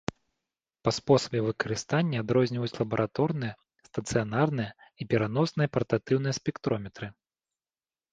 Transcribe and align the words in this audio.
Па 0.87 0.91
спосабе 0.97 1.39
выкарыстання 1.47 2.21
адрозніваюць 2.23 2.77
лабараторныя, 2.81 3.53
стацыянарныя 3.89 4.69
і 5.05 5.07
пераносныя 5.13 5.71
партатыўныя 5.77 6.33
спектрометры. 6.39 7.07